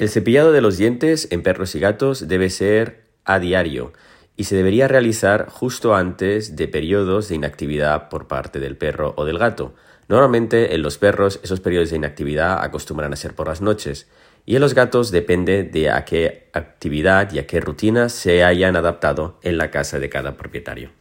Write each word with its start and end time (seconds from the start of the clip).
El 0.00 0.08
cepillado 0.08 0.50
de 0.50 0.62
los 0.62 0.78
dientes 0.78 1.28
en 1.30 1.42
perros 1.42 1.74
y 1.74 1.78
gatos 1.78 2.26
debe 2.26 2.48
ser 2.48 3.04
a 3.26 3.38
diario 3.38 3.92
y 4.34 4.44
se 4.44 4.56
debería 4.56 4.88
realizar 4.88 5.50
justo 5.50 5.94
antes 5.94 6.56
de 6.56 6.68
periodos 6.68 7.28
de 7.28 7.34
inactividad 7.34 8.08
por 8.08 8.26
parte 8.26 8.60
del 8.60 8.78
perro 8.78 9.12
o 9.18 9.26
del 9.26 9.36
gato. 9.36 9.74
Normalmente 10.08 10.74
en 10.74 10.80
los 10.80 10.96
perros 10.96 11.38
esos 11.42 11.60
periodos 11.60 11.90
de 11.90 11.96
inactividad 11.96 12.64
acostumbran 12.64 13.12
a 13.12 13.16
ser 13.16 13.34
por 13.34 13.48
las 13.48 13.60
noches 13.60 14.08
y 14.46 14.54
en 14.54 14.62
los 14.62 14.72
gatos 14.72 15.10
depende 15.10 15.64
de 15.64 15.90
a 15.90 16.06
qué 16.06 16.48
actividad 16.54 17.30
y 17.34 17.38
a 17.38 17.46
qué 17.46 17.60
rutina 17.60 18.08
se 18.08 18.42
hayan 18.42 18.76
adaptado 18.76 19.38
en 19.42 19.58
la 19.58 19.70
casa 19.70 19.98
de 19.98 20.08
cada 20.08 20.34
propietario. 20.34 20.92